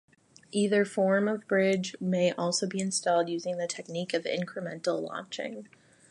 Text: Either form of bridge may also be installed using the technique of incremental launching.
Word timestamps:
Either 0.51 0.83
form 0.83 1.27
of 1.27 1.47
bridge 1.47 1.95
may 1.99 2.31
also 2.31 2.65
be 2.65 2.79
installed 2.81 3.29
using 3.29 3.57
the 3.57 3.67
technique 3.67 4.15
of 4.15 4.23
incremental 4.23 4.99
launching. 4.99 5.67